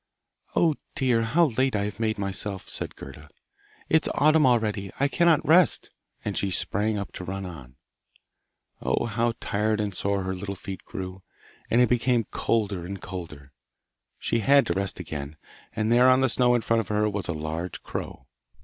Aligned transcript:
'Oh, 0.55 0.73
dear, 0.95 1.21
how 1.21 1.45
late 1.49 1.75
I 1.75 1.83
have 1.83 1.99
made 1.99 2.17
myself!' 2.17 2.67
said 2.67 2.95
Gerda. 2.95 3.29
'It's 3.87 4.07
autumn 4.15 4.47
already! 4.47 4.89
I 4.99 5.07
cannot 5.07 5.47
rest!' 5.47 5.91
And 6.25 6.35
she 6.35 6.49
sprang 6.49 6.97
up 6.97 7.11
to 7.11 7.23
run 7.23 7.45
on. 7.45 7.75
Oh, 8.81 9.05
how 9.05 9.33
tired 9.39 9.79
and 9.79 9.93
sore 9.93 10.23
her 10.23 10.33
little 10.33 10.55
feet 10.55 10.83
grew, 10.85 11.21
and 11.69 11.81
it 11.81 11.89
became 11.89 12.23
colder 12.31 12.83
and 12.83 12.99
colder. 12.99 13.51
She 14.17 14.39
had 14.39 14.65
to 14.65 14.73
rest 14.73 14.99
again, 14.99 15.35
and 15.75 15.91
there 15.91 16.09
on 16.09 16.21
the 16.21 16.29
snow 16.29 16.55
in 16.55 16.61
front 16.63 16.79
of 16.79 16.87
her 16.87 17.07
was 17.07 17.27
a 17.27 17.33
large 17.33 17.83
crow. 17.83 18.25